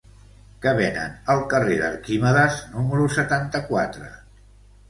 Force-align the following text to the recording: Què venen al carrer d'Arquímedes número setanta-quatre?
Què 0.63 0.71
venen 0.79 1.11
al 1.33 1.41
carrer 1.51 1.77
d'Arquímedes 1.83 2.57
número 2.79 3.07
setanta-quatre? 3.19 4.09